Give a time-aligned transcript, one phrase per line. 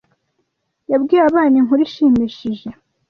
[0.91, 2.67] Yabwiye abana inkuru ishimishije.